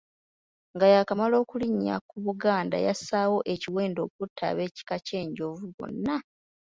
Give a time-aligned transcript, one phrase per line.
[0.73, 6.15] Nga yaakamala okulinnya ku Buganda, yassaawo ekiwendo okutta ab'ekika ky'Enjovu bonna.